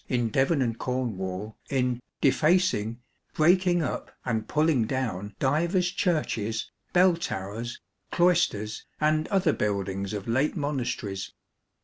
[0.09, 2.99] in Devon and Cornwall in" defacing,
[3.35, 7.79] breaking up and pulling down divers churches, bell towers,
[8.11, 11.31] cloisters and other buildings of late monasteries."